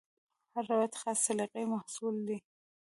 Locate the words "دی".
2.27-2.37